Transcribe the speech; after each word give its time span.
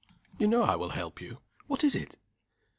_""You 0.39 0.47
know 0.47 0.63
I 0.63 0.75
will 0.75 0.89
help 0.89 1.21
you. 1.21 1.37
What 1.67 1.83
is 1.83 1.93
it?" 1.93 2.17